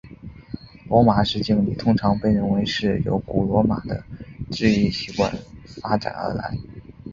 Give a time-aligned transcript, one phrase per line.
[0.89, 4.03] 罗马式敬礼通常被认为是由古罗马的
[4.49, 5.31] 致意习惯
[5.79, 6.57] 发展而来。